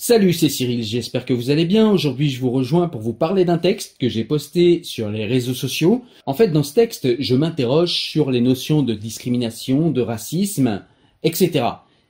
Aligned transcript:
Salut, 0.00 0.32
c'est 0.32 0.48
Cyril, 0.48 0.84
j'espère 0.84 1.24
que 1.24 1.32
vous 1.32 1.50
allez 1.50 1.64
bien. 1.64 1.90
Aujourd'hui, 1.90 2.30
je 2.30 2.38
vous 2.38 2.52
rejoins 2.52 2.86
pour 2.86 3.00
vous 3.00 3.12
parler 3.12 3.44
d'un 3.44 3.58
texte 3.58 3.96
que 3.98 4.08
j'ai 4.08 4.22
posté 4.22 4.84
sur 4.84 5.10
les 5.10 5.26
réseaux 5.26 5.54
sociaux. 5.54 6.04
En 6.24 6.34
fait, 6.34 6.52
dans 6.52 6.62
ce 6.62 6.72
texte, 6.72 7.20
je 7.20 7.34
m'interroge 7.34 7.94
sur 7.94 8.30
les 8.30 8.40
notions 8.40 8.84
de 8.84 8.94
discrimination, 8.94 9.90
de 9.90 10.00
racisme, 10.00 10.84
etc. 11.24 11.64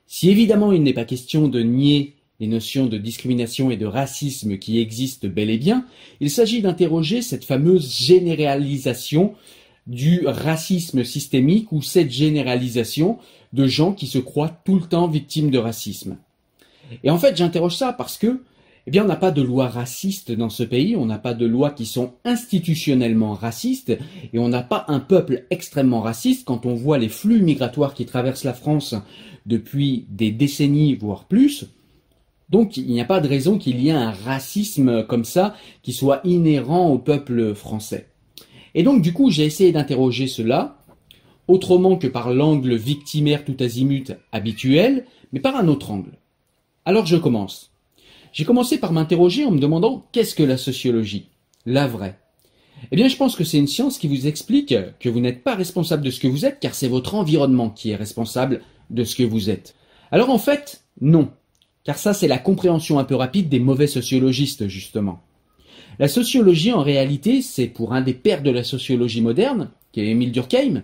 Si 0.05 0.29
évidemment 0.29 0.71
il 0.71 0.83
n'est 0.83 0.93
pas 0.93 1.03
question 1.03 1.47
de 1.47 1.61
nier 1.61 2.13
les 2.39 2.45
notions 2.45 2.85
de 2.85 2.99
discrimination 2.99 3.71
et 3.71 3.77
de 3.77 3.87
racisme 3.87 4.59
qui 4.59 4.79
existent 4.79 5.27
bel 5.27 5.49
et 5.49 5.57
bien, 5.57 5.83
il 6.19 6.29
s'agit 6.29 6.61
d'interroger 6.61 7.23
cette 7.23 7.43
fameuse 7.43 7.91
généralisation 7.91 9.33
du 9.87 10.27
racisme 10.27 11.03
systémique 11.03 11.71
ou 11.71 11.81
cette 11.81 12.11
généralisation 12.11 13.17
de 13.53 13.65
gens 13.65 13.93
qui 13.93 14.05
se 14.05 14.19
croient 14.19 14.61
tout 14.63 14.75
le 14.75 14.85
temps 14.85 15.07
victimes 15.07 15.49
de 15.49 15.57
racisme. 15.57 16.17
Et 17.03 17.09
en 17.09 17.17
fait, 17.17 17.35
j'interroge 17.35 17.75
ça 17.75 17.93
parce 17.93 18.17
que, 18.17 18.41
eh 18.87 18.91
bien, 18.91 19.03
on 19.03 19.07
n'a 19.07 19.15
pas 19.15 19.31
de 19.31 19.41
loi 19.41 19.67
raciste 19.67 20.31
dans 20.31 20.49
ce 20.49 20.63
pays, 20.63 20.95
on 20.95 21.05
n'a 21.05 21.19
pas 21.19 21.33
de 21.33 21.45
lois 21.45 21.71
qui 21.71 21.85
sont 21.85 22.13
institutionnellement 22.25 23.33
racistes, 23.33 23.97
et 24.33 24.39
on 24.39 24.47
n'a 24.47 24.63
pas 24.63 24.85
un 24.87 24.99
peuple 24.99 25.45
extrêmement 25.49 26.01
raciste 26.01 26.45
quand 26.45 26.65
on 26.65 26.73
voit 26.73 26.97
les 26.97 27.09
flux 27.09 27.41
migratoires 27.41 27.93
qui 27.93 28.05
traversent 28.05 28.45
la 28.45 28.53
France 28.53 28.95
depuis 29.45 30.05
des 30.09 30.31
décennies, 30.31 30.95
voire 30.95 31.25
plus. 31.25 31.65
Donc, 32.49 32.77
il 32.77 32.87
n'y 32.87 33.01
a 33.01 33.05
pas 33.05 33.19
de 33.19 33.27
raison 33.27 33.57
qu'il 33.57 33.79
y 33.79 33.89
ait 33.89 33.91
un 33.91 34.11
racisme 34.11 35.03
comme 35.03 35.25
ça 35.25 35.55
qui 35.83 35.93
soit 35.93 36.21
inhérent 36.23 36.89
au 36.89 36.97
peuple 36.97 37.53
français. 37.53 38.07
Et 38.73 38.83
donc, 38.83 39.01
du 39.01 39.13
coup, 39.13 39.29
j'ai 39.29 39.45
essayé 39.45 39.71
d'interroger 39.71 40.27
cela, 40.27 40.77
autrement 41.47 41.95
que 41.95 42.07
par 42.07 42.31
l'angle 42.31 42.75
victimaire 42.75 43.45
tout 43.45 43.57
azimut 43.59 44.13
habituel, 44.31 45.05
mais 45.31 45.39
par 45.39 45.55
un 45.55 45.67
autre 45.67 45.91
angle. 45.91 46.17
Alors 46.85 47.05
je 47.05 47.17
commence. 47.17 47.71
J'ai 48.31 48.45
commencé 48.45 48.77
par 48.77 48.91
m'interroger 48.91 49.45
en 49.45 49.51
me 49.51 49.59
demandant 49.59 50.07
qu'est-ce 50.11 50.35
que 50.35 50.43
la 50.43 50.57
sociologie 50.57 51.29
La 51.65 51.87
vraie? 51.87 52.17
Eh 52.91 52.95
bien, 52.95 53.07
je 53.07 53.17
pense 53.17 53.35
que 53.35 53.43
c'est 53.43 53.57
une 53.57 53.67
science 53.67 53.97
qui 53.97 54.07
vous 54.07 54.27
explique 54.27 54.73
que 54.99 55.09
vous 55.09 55.19
n'êtes 55.19 55.43
pas 55.43 55.55
responsable 55.55 56.03
de 56.03 56.11
ce 56.11 56.19
que 56.19 56.27
vous 56.27 56.45
êtes, 56.45 56.59
car 56.59 56.73
c'est 56.73 56.87
votre 56.87 57.15
environnement 57.15 57.69
qui 57.69 57.89
est 57.89 57.95
responsable 57.95 58.61
de 58.89 59.03
ce 59.03 59.15
que 59.15 59.23
vous 59.23 59.49
êtes. 59.49 59.75
Alors 60.11 60.29
en 60.29 60.37
fait, 60.37 60.83
non. 61.01 61.29
Car 61.83 61.97
ça, 61.97 62.13
c'est 62.13 62.27
la 62.27 62.37
compréhension 62.37 62.99
un 62.99 63.03
peu 63.03 63.15
rapide 63.15 63.49
des 63.49 63.59
mauvais 63.59 63.87
sociologistes, 63.87 64.67
justement. 64.67 65.21
La 65.97 66.07
sociologie, 66.07 66.71
en 66.71 66.81
réalité, 66.81 67.41
c'est 67.41 67.67
pour 67.67 67.93
un 67.93 68.01
des 68.01 68.13
pères 68.13 68.43
de 68.43 68.51
la 68.51 68.63
sociologie 68.63 69.21
moderne, 69.21 69.71
qui 69.91 70.01
est 70.01 70.07
Émile 70.07 70.31
Durkheim, 70.31 70.83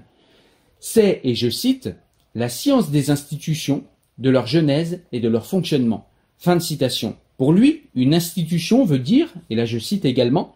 c'est, 0.80 1.22
et 1.24 1.36
je 1.36 1.50
cite, 1.50 1.90
la 2.34 2.50
science 2.50 2.92
des 2.92 3.10
institutions 3.10 3.86
de 4.18 4.30
leur 4.30 4.48
genèse 4.48 5.02
et 5.12 5.20
de 5.20 5.28
leur 5.28 5.46
fonctionnement. 5.46 6.08
Fin 6.38 6.56
de 6.56 6.62
citation. 6.62 7.16
Pour 7.38 7.54
lui, 7.54 7.84
une 7.96 8.14
institution 8.14 8.86
veut 8.86 9.00
dire, 9.00 9.34
et 9.50 9.56
là 9.56 9.66
je 9.66 9.78
cite 9.78 10.06
également, 10.06 10.56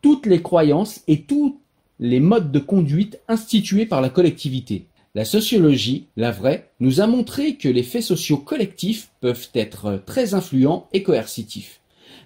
toutes 0.00 0.26
les 0.26 0.42
croyances 0.42 1.02
et 1.06 1.22
tous 1.22 1.58
les 2.00 2.20
modes 2.20 2.52
de 2.52 2.58
conduite 2.58 3.20
institués 3.28 3.86
par 3.86 4.00
la 4.00 4.08
collectivité. 4.08 4.86
La 5.14 5.24
sociologie, 5.24 6.06
la 6.16 6.30
vraie, 6.30 6.70
nous 6.80 7.00
a 7.00 7.06
montré 7.06 7.56
que 7.56 7.68
les 7.68 7.82
faits 7.82 8.04
sociaux 8.04 8.36
collectifs 8.36 9.10
peuvent 9.20 9.48
être 9.54 10.00
très 10.06 10.34
influents 10.34 10.86
et 10.92 11.02
coercitifs. 11.02 11.80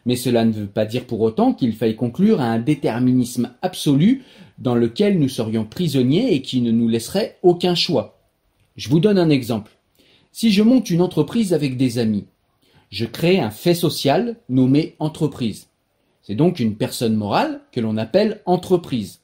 Mais 0.04 0.16
cela 0.16 0.44
ne 0.44 0.52
veut 0.52 0.66
pas 0.66 0.84
dire 0.84 1.06
pour 1.06 1.20
autant 1.20 1.54
qu'il 1.54 1.74
faille 1.74 1.96
conclure 1.96 2.40
à 2.40 2.46
un 2.46 2.58
déterminisme 2.58 3.52
absolu 3.62 4.24
dans 4.58 4.74
lequel 4.74 5.18
nous 5.18 5.28
serions 5.28 5.64
prisonniers 5.64 6.34
et 6.34 6.42
qui 6.42 6.60
ne 6.60 6.70
nous 6.70 6.88
laisserait 6.88 7.38
aucun 7.42 7.74
choix. 7.74 8.18
Je 8.76 8.88
vous 8.88 9.00
donne 9.00 9.18
un 9.18 9.30
exemple. 9.30 9.72
Si 10.34 10.50
je 10.50 10.62
monte 10.62 10.88
une 10.88 11.02
entreprise 11.02 11.52
avec 11.52 11.76
des 11.76 11.98
amis, 11.98 12.24
je 12.90 13.04
crée 13.04 13.38
un 13.38 13.50
fait 13.50 13.74
social 13.74 14.36
nommé 14.48 14.96
entreprise. 14.98 15.68
C'est 16.22 16.34
donc 16.34 16.58
une 16.58 16.76
personne 16.76 17.14
morale 17.14 17.60
que 17.70 17.80
l'on 17.80 17.98
appelle 17.98 18.40
entreprise. 18.46 19.20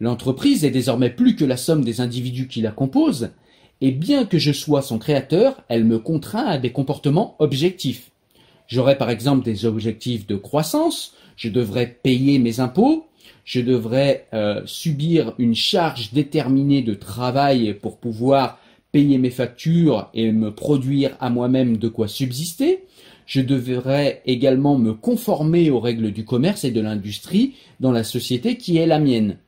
L'entreprise 0.00 0.64
est 0.64 0.72
désormais 0.72 1.10
plus 1.10 1.36
que 1.36 1.44
la 1.44 1.56
somme 1.56 1.84
des 1.84 2.00
individus 2.00 2.48
qui 2.48 2.62
la 2.62 2.72
composent, 2.72 3.30
et 3.80 3.92
bien 3.92 4.24
que 4.24 4.38
je 4.38 4.50
sois 4.50 4.82
son 4.82 4.98
créateur, 4.98 5.62
elle 5.68 5.84
me 5.84 6.00
contraint 6.00 6.46
à 6.46 6.58
des 6.58 6.72
comportements 6.72 7.36
objectifs. 7.38 8.10
J'aurai 8.66 8.98
par 8.98 9.10
exemple 9.10 9.44
des 9.44 9.66
objectifs 9.66 10.26
de 10.26 10.36
croissance, 10.36 11.14
je 11.36 11.48
devrais 11.48 11.86
payer 12.02 12.40
mes 12.40 12.58
impôts, 12.58 13.06
je 13.44 13.60
devrais 13.60 14.26
euh, 14.34 14.62
subir 14.66 15.34
une 15.38 15.54
charge 15.54 16.12
déterminée 16.12 16.82
de 16.82 16.94
travail 16.94 17.74
pour 17.74 17.98
pouvoir 17.98 18.58
payer 18.94 19.18
mes 19.18 19.30
factures 19.30 20.08
et 20.14 20.30
me 20.30 20.54
produire 20.54 21.16
à 21.18 21.28
moi-même 21.28 21.78
de 21.78 21.88
quoi 21.88 22.06
subsister. 22.06 22.84
Je 23.26 23.40
devrais 23.40 24.22
également 24.24 24.78
me 24.78 24.92
conformer 24.92 25.68
aux 25.68 25.80
règles 25.80 26.12
du 26.12 26.24
commerce 26.24 26.62
et 26.62 26.70
de 26.70 26.80
l'industrie 26.80 27.54
dans 27.80 27.90
la 27.90 28.04
société 28.04 28.56
qui 28.56 28.76
est 28.76 28.86
la 28.86 29.00
mienne. 29.00 29.38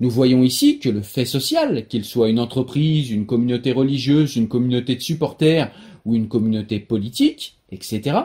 Nous 0.00 0.08
voyons 0.08 0.42
ici 0.42 0.78
que 0.78 0.88
le 0.88 1.02
fait 1.02 1.26
social, 1.26 1.86
qu'il 1.86 2.06
soit 2.06 2.30
une 2.30 2.40
entreprise, 2.40 3.10
une 3.10 3.26
communauté 3.26 3.72
religieuse, 3.72 4.36
une 4.36 4.48
communauté 4.48 4.96
de 4.96 5.02
supporters 5.02 5.70
ou 6.06 6.14
une 6.14 6.28
communauté 6.28 6.80
politique, 6.80 7.58
etc., 7.70 8.20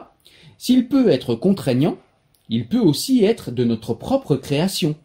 s'il 0.57 0.87
peut 0.87 1.09
être 1.09 1.35
contraignant, 1.35 1.97
il 2.47 2.69
peut 2.69 2.79
aussi 2.79 3.21
être 3.25 3.51
de 3.51 3.65
notre 3.65 3.93
propre 3.93 4.37
création. 4.37 4.95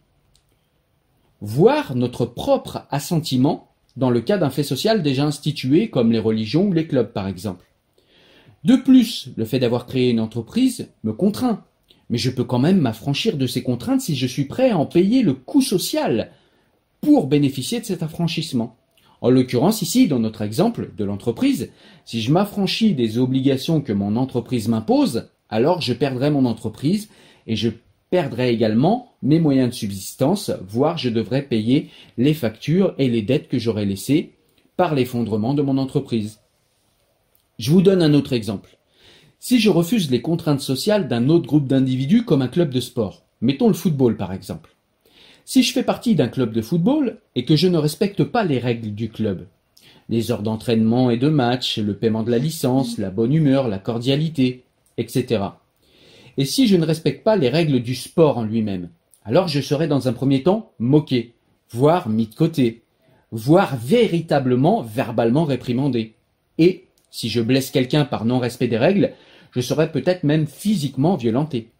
Voir 1.40 1.96
notre 1.96 2.26
propre 2.26 2.86
assentiment 2.90 3.71
dans 3.96 4.10
le 4.10 4.20
cas 4.20 4.38
d'un 4.38 4.50
fait 4.50 4.62
social 4.62 5.02
déjà 5.02 5.24
institué 5.24 5.90
comme 5.90 6.12
les 6.12 6.18
religions 6.18 6.66
ou 6.68 6.72
les 6.72 6.86
clubs 6.86 7.12
par 7.12 7.28
exemple. 7.28 7.66
De 8.64 8.76
plus, 8.76 9.30
le 9.36 9.44
fait 9.44 9.58
d'avoir 9.58 9.86
créé 9.86 10.10
une 10.10 10.20
entreprise 10.20 10.88
me 11.02 11.12
contraint, 11.12 11.64
mais 12.10 12.18
je 12.18 12.30
peux 12.30 12.44
quand 12.44 12.58
même 12.58 12.78
m'affranchir 12.78 13.36
de 13.36 13.46
ces 13.46 13.62
contraintes 13.62 14.00
si 14.00 14.14
je 14.14 14.26
suis 14.26 14.44
prêt 14.44 14.70
à 14.70 14.78
en 14.78 14.86
payer 14.86 15.22
le 15.22 15.34
coût 15.34 15.62
social 15.62 16.30
pour 17.00 17.26
bénéficier 17.26 17.80
de 17.80 17.84
cet 17.84 18.02
affranchissement. 18.02 18.76
En 19.20 19.30
l'occurrence 19.30 19.82
ici, 19.82 20.08
dans 20.08 20.18
notre 20.18 20.42
exemple 20.42 20.90
de 20.96 21.04
l'entreprise, 21.04 21.70
si 22.04 22.20
je 22.20 22.32
m'affranchis 22.32 22.94
des 22.94 23.18
obligations 23.18 23.80
que 23.80 23.92
mon 23.92 24.16
entreprise 24.16 24.68
m'impose, 24.68 25.28
alors 25.48 25.80
je 25.80 25.92
perdrai 25.92 26.30
mon 26.30 26.44
entreprise 26.44 27.08
et 27.46 27.56
je 27.56 27.70
perdrai 28.12 28.52
également 28.52 29.14
mes 29.22 29.40
moyens 29.40 29.70
de 29.70 29.74
subsistance, 29.74 30.52
voire 30.68 30.98
je 30.98 31.08
devrais 31.08 31.40
payer 31.40 31.88
les 32.18 32.34
factures 32.34 32.94
et 32.98 33.08
les 33.08 33.22
dettes 33.22 33.48
que 33.48 33.58
j'aurais 33.58 33.86
laissées 33.86 34.34
par 34.76 34.94
l'effondrement 34.94 35.54
de 35.54 35.62
mon 35.62 35.78
entreprise. 35.78 36.40
Je 37.58 37.70
vous 37.70 37.80
donne 37.80 38.02
un 38.02 38.12
autre 38.12 38.34
exemple. 38.34 38.76
Si 39.38 39.58
je 39.58 39.70
refuse 39.70 40.10
les 40.10 40.20
contraintes 40.20 40.60
sociales 40.60 41.08
d'un 41.08 41.30
autre 41.30 41.46
groupe 41.46 41.66
d'individus 41.66 42.26
comme 42.26 42.42
un 42.42 42.48
club 42.48 42.68
de 42.68 42.80
sport, 42.80 43.24
mettons 43.40 43.68
le 43.68 43.72
football 43.72 44.18
par 44.18 44.34
exemple. 44.34 44.76
Si 45.46 45.62
je 45.62 45.72
fais 45.72 45.82
partie 45.82 46.14
d'un 46.14 46.28
club 46.28 46.52
de 46.52 46.60
football 46.60 47.18
et 47.34 47.46
que 47.46 47.56
je 47.56 47.66
ne 47.66 47.78
respecte 47.78 48.24
pas 48.24 48.44
les 48.44 48.58
règles 48.58 48.94
du 48.94 49.08
club, 49.08 49.46
les 50.10 50.30
heures 50.30 50.42
d'entraînement 50.42 51.08
et 51.08 51.16
de 51.16 51.30
match, 51.30 51.78
le 51.78 51.96
paiement 51.96 52.24
de 52.24 52.30
la 52.30 52.38
licence, 52.38 52.98
la 52.98 53.08
bonne 53.08 53.32
humeur, 53.32 53.68
la 53.68 53.78
cordialité, 53.78 54.64
etc 54.98 55.44
et 56.36 56.44
si 56.44 56.66
je 56.66 56.76
ne 56.76 56.86
respecte 56.86 57.24
pas 57.24 57.36
les 57.36 57.48
règles 57.48 57.80
du 57.80 57.94
sport 57.94 58.38
en 58.38 58.44
lui-même, 58.44 58.88
alors 59.24 59.48
je 59.48 59.60
serai 59.60 59.86
dans 59.86 60.08
un 60.08 60.12
premier 60.12 60.42
temps 60.42 60.72
moqué, 60.78 61.34
voire 61.70 62.08
mis 62.08 62.26
de 62.26 62.34
côté, 62.34 62.82
voire 63.30 63.76
véritablement 63.76 64.82
verbalement 64.82 65.44
réprimandé. 65.44 66.14
Et, 66.58 66.86
si 67.10 67.28
je 67.28 67.40
blesse 67.40 67.70
quelqu'un 67.70 68.04
par 68.04 68.24
non-respect 68.24 68.68
des 68.68 68.78
règles, 68.78 69.12
je 69.52 69.60
serai 69.60 69.92
peut-être 69.92 70.24
même 70.24 70.46
physiquement 70.46 71.16
violenté. 71.16 71.70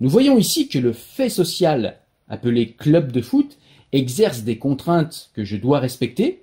Nous 0.00 0.10
voyons 0.10 0.38
ici 0.38 0.68
que 0.68 0.78
le 0.78 0.92
fait 0.92 1.28
social, 1.28 1.98
appelé 2.28 2.72
club 2.72 3.12
de 3.12 3.22
foot, 3.22 3.58
exerce 3.92 4.42
des 4.42 4.58
contraintes 4.58 5.30
que 5.34 5.44
je 5.44 5.56
dois 5.56 5.78
respecter, 5.78 6.42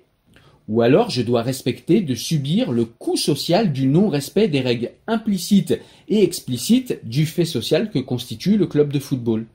ou 0.68 0.80
alors 0.80 1.10
je 1.10 1.22
dois 1.22 1.42
respecter 1.42 2.00
de 2.00 2.14
subir 2.14 2.72
le 2.72 2.84
coût 2.84 3.16
social 3.16 3.72
du 3.72 3.86
non-respect 3.86 4.48
des 4.48 4.60
règles 4.60 4.92
implicites 5.06 5.78
et 6.08 6.22
explicites 6.22 7.00
du 7.04 7.26
fait 7.26 7.44
social 7.44 7.90
que 7.90 7.98
constitue 7.98 8.56
le 8.56 8.66
club 8.66 8.92
de 8.92 8.98
football. 8.98 9.46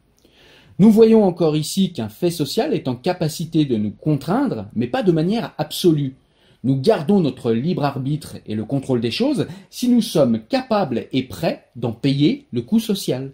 Nous 0.77 0.91
voyons 0.91 1.23
encore 1.23 1.57
ici 1.57 1.91
qu'un 1.91 2.09
fait 2.09 2.31
social 2.31 2.73
est 2.73 2.87
en 2.87 2.95
capacité 2.95 3.65
de 3.65 3.75
nous 3.75 3.91
contraindre, 3.91 4.67
mais 4.75 4.87
pas 4.87 5.03
de 5.03 5.11
manière 5.11 5.53
absolue. 5.57 6.15
Nous 6.63 6.79
gardons 6.79 7.21
notre 7.21 7.51
libre 7.51 7.83
arbitre 7.83 8.37
et 8.45 8.55
le 8.55 8.65
contrôle 8.65 9.01
des 9.01 9.11
choses 9.11 9.47
si 9.69 9.89
nous 9.89 10.01
sommes 10.01 10.41
capables 10.47 11.07
et 11.11 11.23
prêts 11.23 11.65
d'en 11.75 11.91
payer 11.91 12.45
le 12.51 12.61
coût 12.61 12.79
social. 12.79 13.31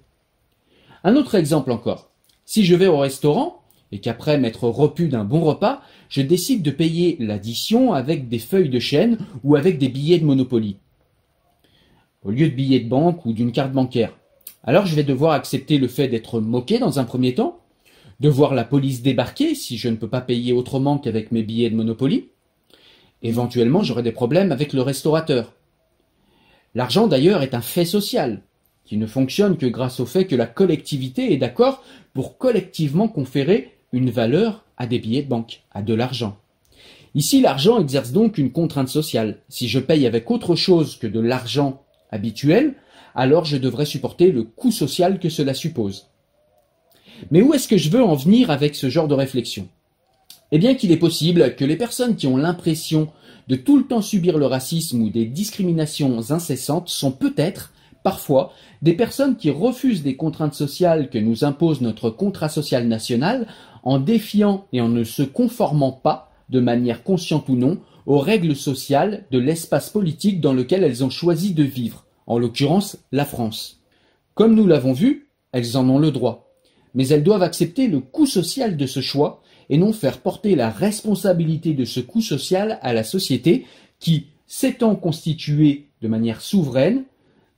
Un 1.04 1.16
autre 1.16 1.36
exemple 1.36 1.72
encore. 1.72 2.10
Si 2.45 2.66
je 2.66 2.75
vais 2.75 2.88
au 2.88 2.98
restaurant, 2.98 3.62
et 3.91 3.99
qu'après 3.99 4.37
m'être 4.37 4.67
repu 4.67 5.07
d'un 5.07 5.23
bon 5.23 5.41
repas, 5.41 5.81
je 6.09 6.21
décide 6.21 6.61
de 6.63 6.71
payer 6.71 7.17
l'addition 7.19 7.93
avec 7.93 8.29
des 8.29 8.39
feuilles 8.39 8.69
de 8.69 8.79
chêne 8.79 9.17
ou 9.43 9.55
avec 9.55 9.77
des 9.77 9.89
billets 9.89 10.19
de 10.19 10.25
Monopoly, 10.25 10.77
au 12.23 12.31
lieu 12.31 12.49
de 12.49 12.55
billets 12.55 12.79
de 12.79 12.89
banque 12.89 13.25
ou 13.25 13.33
d'une 13.33 13.51
carte 13.51 13.71
bancaire. 13.71 14.13
Alors 14.63 14.85
je 14.85 14.95
vais 14.95 15.03
devoir 15.03 15.33
accepter 15.33 15.77
le 15.77 15.87
fait 15.87 16.07
d'être 16.07 16.39
moqué 16.39 16.79
dans 16.79 16.99
un 16.99 17.03
premier 17.03 17.35
temps, 17.35 17.59
de 18.19 18.29
voir 18.29 18.55
la 18.55 18.63
police 18.63 19.01
débarquer 19.01 19.55
si 19.55 19.77
je 19.77 19.89
ne 19.89 19.95
peux 19.95 20.07
pas 20.07 20.21
payer 20.21 20.53
autrement 20.53 20.97
qu'avec 20.97 21.31
mes 21.31 21.43
billets 21.43 21.69
de 21.69 21.75
Monopoly. 21.75 22.29
Éventuellement, 23.21 23.83
j'aurai 23.83 24.03
des 24.03 24.11
problèmes 24.11 24.51
avec 24.51 24.73
le 24.73 24.81
restaurateur. 24.81 25.53
L'argent 26.73 27.07
d'ailleurs 27.07 27.43
est 27.43 27.53
un 27.53 27.61
fait 27.61 27.85
social, 27.85 28.41
qui 28.85 28.97
ne 28.97 29.07
fonctionne 29.07 29.57
que 29.57 29.65
grâce 29.65 29.99
au 29.99 30.05
fait 30.05 30.25
que 30.25 30.35
la 30.35 30.47
collectivité 30.47 31.33
est 31.33 31.38
d'accord 31.38 31.83
pour 32.13 32.38
collectivement 32.38 33.07
conférer 33.07 33.75
une 33.95 34.09
valeur 34.09 34.65
à 34.77 34.88
des 34.88 35.00
billets 35.00 35.24
de 35.24 35.30
banque, 35.30 35.62
à 35.71 35.81
de 35.81 35.94
l'argent. 35.94 36.36
Ici, 37.15 37.39
l'argent 37.39 37.80
exerce 37.80 38.12
donc 38.12 38.38
une 38.38 38.51
contrainte 38.51 38.89
sociale. 38.89 39.38
Si 39.47 39.69
je 39.69 39.80
paye 39.80 40.06
avec 40.06 40.30
autre 40.30 40.56
chose 40.56 40.97
que 40.97 41.07
de 41.07 41.21
l'argent 41.21 41.81
habituel, 42.12 42.74
alors 43.15 43.45
je 43.45 43.56
devrais 43.56 43.86
supporter 43.86 44.33
le 44.33 44.44
coût 44.44 44.71
social 44.71 45.18
que 45.18 45.30
cela 45.30 45.53
suppose. 45.53 46.07
Mais 47.31 47.42
où 47.42 47.53
est-ce 47.53 47.69
que 47.69 47.77
je 47.77 47.89
veux 47.89 48.03
en 48.03 48.15
venir 48.15 48.51
avec 48.51 48.75
ce 48.75 48.89
genre 48.89 49.07
de 49.07 49.13
réflexion? 49.15 49.69
Eh 50.51 50.59
bien 50.59 50.75
qu'il 50.75 50.91
est 50.91 50.98
possible 50.98 51.56
que 51.56 51.63
les 51.63 51.77
personnes 51.77 52.18
qui 52.18 52.27
ont 52.27 52.36
l'impression 52.36 53.07
de 53.48 53.56
tout 53.56 53.77
le 53.77 53.86
temps 53.86 54.01
subir 54.01 54.38
le 54.38 54.45
racisme 54.45 55.01
ou 55.01 55.09
des 55.09 55.25
discriminations 55.25 56.31
incessantes 56.31 56.89
sont 56.89 57.12
peut-être, 57.12 57.71
parfois, 58.03 58.51
des 58.81 58.94
personnes 58.94 59.38
qui 59.38 59.51
refusent 59.51 60.03
des 60.03 60.18
contraintes 60.18 60.53
sociales 60.53 61.09
que 61.09 61.18
nous 61.18 61.45
impose 61.45 61.80
notre 61.80 62.09
contrat 62.09 62.50
social 62.50 62.89
national 62.89 63.48
en 63.85 63.99
défiant 63.99 64.65
et 64.73 64.81
en 64.81 64.89
ne 64.89 65.03
se 65.03 65.23
conformant 65.23 65.91
pas, 65.91 66.31
de 66.49 66.59
manière 66.59 67.03
consciente 67.03 67.49
ou 67.49 67.55
non, 67.55 67.79
aux 68.05 68.19
règles 68.19 68.55
sociales 68.55 69.25
de 69.31 69.39
l'espace 69.39 69.89
politique 69.89 70.41
dans 70.41 70.53
lequel 70.53 70.83
elles 70.83 71.03
ont 71.03 71.09
choisi 71.09 71.53
de 71.53 71.63
vivre, 71.63 72.05
en 72.27 72.37
l'occurrence 72.37 72.97
la 73.11 73.25
France. 73.25 73.81
Comme 74.33 74.55
nous 74.55 74.67
l'avons 74.67 74.93
vu, 74.93 75.29
elles 75.51 75.77
en 75.77 75.87
ont 75.89 75.99
le 75.99 76.11
droit, 76.11 76.51
mais 76.93 77.07
elles 77.07 77.23
doivent 77.23 77.43
accepter 77.43 77.87
le 77.87 77.99
coût 77.99 78.25
social 78.25 78.75
de 78.75 78.85
ce 78.85 79.01
choix 79.01 79.41
et 79.69 79.77
non 79.77 79.93
faire 79.93 80.19
porter 80.19 80.55
la 80.55 80.69
responsabilité 80.69 81.73
de 81.73 81.85
ce 81.85 81.99
coût 81.99 82.21
social 82.21 82.79
à 82.81 82.93
la 82.93 83.03
société 83.03 83.65
qui, 83.99 84.27
s'étant 84.45 84.95
constituée 84.95 85.89
de 86.01 86.07
manière 86.07 86.41
souveraine, 86.41 87.05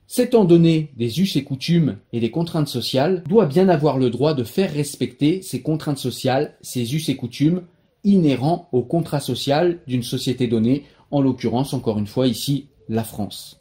s'étant 0.08 0.46
donné 0.46 0.90
des 0.98 1.20
us 1.20 1.36
et 1.36 1.44
coutumes 1.44 1.98
et 2.14 2.20
des 2.20 2.32
contraintes 2.32 2.70
sociales, 2.70 3.24
doit 3.28 3.46
bien 3.46 3.70
avoir 3.70 3.98
le 3.98 4.10
droit 4.10 4.34
de 4.34 4.44
faire 4.44 4.74
respecter 4.74 5.42
ces 5.42 5.62
contraintes 5.62 5.98
sociales, 5.98 6.56
ces 6.62 6.96
us 6.96 7.10
et 7.10 7.16
coutumes 7.16 7.64
inhérents 8.04 8.70
au 8.72 8.82
contrat 8.82 9.20
social 9.20 9.80
d'une 9.86 10.04
société 10.04 10.48
donnée, 10.48 10.84
en 11.12 11.22
l'occurrence 11.22 11.74
encore 11.74 12.00
une 12.00 12.08
fois 12.08 12.28
ici 12.28 12.68
la 12.90 13.04
France. 13.04 13.60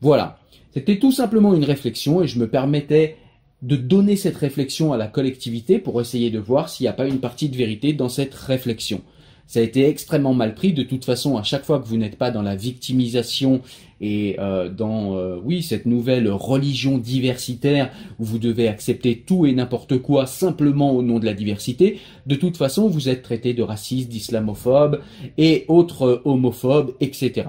Voilà, 0.00 0.38
c'était 0.72 0.98
tout 0.98 1.12
simplement 1.12 1.54
une 1.54 1.64
réflexion 1.64 2.22
et 2.22 2.26
je 2.26 2.38
me 2.38 2.48
permettais 2.48 3.16
de 3.62 3.76
donner 3.76 4.16
cette 4.16 4.36
réflexion 4.36 4.92
à 4.92 4.96
la 4.96 5.08
collectivité 5.08 5.78
pour 5.78 6.00
essayer 6.00 6.30
de 6.30 6.38
voir 6.38 6.68
s'il 6.68 6.84
n'y 6.84 6.88
a 6.88 6.94
pas 6.94 7.06
une 7.06 7.20
partie 7.20 7.48
de 7.48 7.56
vérité 7.56 7.92
dans 7.92 8.08
cette 8.08 8.34
réflexion. 8.34 9.02
Ça 9.46 9.60
a 9.60 9.62
été 9.62 9.88
extrêmement 9.88 10.34
mal 10.34 10.54
pris. 10.54 10.72
De 10.72 10.82
toute 10.82 11.04
façon, 11.04 11.36
à 11.36 11.42
chaque 11.42 11.64
fois 11.64 11.78
que 11.78 11.86
vous 11.86 11.96
n'êtes 11.96 12.16
pas 12.16 12.30
dans 12.30 12.42
la 12.42 12.56
victimisation 12.56 13.62
et 14.00 14.36
euh, 14.38 14.68
dans 14.68 15.16
euh, 15.16 15.38
oui 15.42 15.62
cette 15.62 15.86
nouvelle 15.86 16.28
religion 16.28 16.98
diversitaire 16.98 17.90
où 18.18 18.24
vous 18.24 18.38
devez 18.38 18.68
accepter 18.68 19.22
tout 19.26 19.46
et 19.46 19.52
n'importe 19.52 19.98
quoi 19.98 20.26
simplement 20.26 20.92
au 20.94 21.02
nom 21.02 21.18
de 21.18 21.24
la 21.24 21.32
diversité, 21.32 21.98
de 22.26 22.34
toute 22.34 22.56
façon 22.56 22.88
vous 22.88 23.08
êtes 23.08 23.22
traité 23.22 23.54
de 23.54 23.62
raciste, 23.62 24.10
d'islamophobe 24.10 25.00
et 25.38 25.64
autres 25.68 26.20
homophobes, 26.24 26.94
etc. 27.00 27.46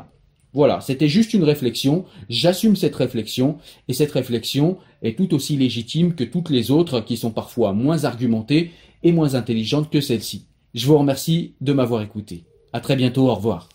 Voilà, 0.57 0.81
c'était 0.81 1.07
juste 1.07 1.35
une 1.35 1.43
réflexion, 1.43 2.05
j'assume 2.29 2.75
cette 2.75 2.95
réflexion, 2.95 3.57
et 3.87 3.93
cette 3.93 4.11
réflexion 4.11 4.77
est 5.03 5.15
tout 5.15 5.35
aussi 5.35 5.55
légitime 5.55 6.15
que 6.15 6.23
toutes 6.23 6.49
les 6.49 6.71
autres 6.71 7.01
qui 7.01 7.15
sont 7.15 7.29
parfois 7.29 7.73
moins 7.73 8.05
argumentées 8.05 8.71
et 9.03 9.11
moins 9.11 9.35
intelligentes 9.35 9.91
que 9.91 10.01
celle-ci. 10.01 10.46
Je 10.73 10.85
vous 10.85 10.97
remercie 10.97 11.53
de 11.61 11.73
m'avoir 11.73 12.01
écouté. 12.01 12.43
À 12.73 12.79
très 12.79 12.95
bientôt, 12.95 13.29
au 13.29 13.35
revoir. 13.35 13.69